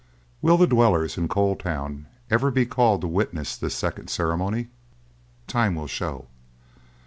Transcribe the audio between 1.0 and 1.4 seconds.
in